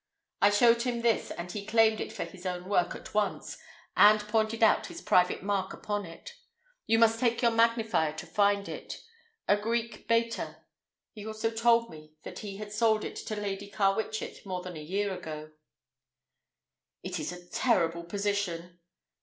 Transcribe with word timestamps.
I 0.41 0.49
showed 0.49 0.81
him 0.81 1.01
this, 1.01 1.29
and 1.29 1.51
he 1.51 1.63
claimed 1.63 2.01
it 2.01 2.11
for 2.11 2.23
his 2.23 2.43
own 2.43 2.67
work 2.67 2.95
at 2.95 3.13
once, 3.13 3.59
and 3.95 4.19
pointed 4.27 4.63
out 4.63 4.87
his 4.87 4.99
private 4.99 5.43
mark 5.43 5.73
upon 5.73 6.07
it. 6.07 6.33
You 6.87 6.97
must 6.97 7.19
take 7.19 7.43
your 7.43 7.51
magnifier 7.51 8.11
to 8.13 8.25
find 8.25 8.67
it; 8.67 8.99
a 9.47 9.55
Greek 9.55 10.07
Beta. 10.07 10.57
He 11.11 11.23
also 11.23 11.51
told 11.51 11.91
me 11.91 12.13
that 12.23 12.39
he 12.39 12.57
had 12.57 12.73
sold 12.73 13.03
it 13.05 13.15
to 13.17 13.35
Lady 13.35 13.69
Carwitchet 13.69 14.43
more 14.43 14.63
than 14.63 14.75
a 14.75 14.81
year 14.81 15.15
ago." 15.15 15.51
"It 17.03 17.19
is 17.19 17.31
a 17.31 17.47
terrible 17.51 18.03
position." 18.03 18.79